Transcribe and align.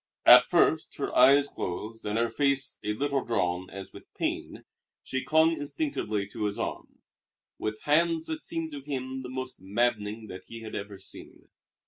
At 0.25 0.49
first, 0.49 0.95
her 0.97 1.15
eyes 1.15 1.47
closed 1.47 2.07
and 2.07 2.17
her 2.17 2.27
face 2.27 2.79
a 2.83 2.93
little 2.93 3.23
drawn 3.23 3.69
as 3.69 3.93
with 3.93 4.11
pain, 4.15 4.63
she 5.03 5.23
clung 5.23 5.51
instinctively 5.51 6.25
to 6.29 6.45
his 6.45 6.57
arm, 6.57 7.01
with 7.59 7.81
hands 7.83 8.25
that 8.25 8.41
seemed 8.41 8.71
to 8.71 8.81
him 8.81 9.21
the 9.21 9.29
most 9.29 9.61
maddening 9.61 10.25
that 10.25 10.45
he 10.47 10.61
had 10.61 10.73
ever 10.73 10.97
seen. 10.97 11.49